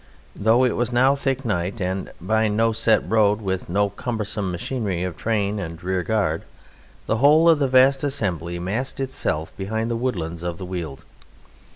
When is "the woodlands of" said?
9.91-10.57